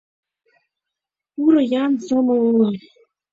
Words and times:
—Пуро-ян, 1.33 1.93
сомыл 2.05 2.39
уло! 2.51 2.69